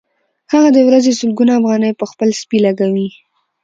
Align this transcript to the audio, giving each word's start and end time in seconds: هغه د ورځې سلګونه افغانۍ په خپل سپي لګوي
هغه 0.51 0.69
د 0.75 0.79
ورځې 0.87 1.11
سلګونه 1.19 1.51
افغانۍ 1.55 1.91
په 1.99 2.05
خپل 2.11 2.29
سپي 2.39 2.59
لګوي 2.65 3.07